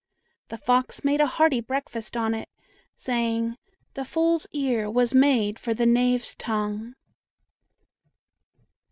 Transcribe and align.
The 0.49 0.57
fox 0.57 1.03
made 1.03 1.21
a 1.21 1.27
hearty 1.27 1.61
breakfast 1.61 2.17
on 2.17 2.33
it, 2.33 2.49
saying, 2.95 3.55
"The 3.93 4.03
fool's 4.03 4.47
ear 4.51 4.89
was 4.89 5.13
made 5.13 5.59
for 5.59 5.75
the 5.75 5.85
knave's 5.85 6.33
tongue." 6.33 6.95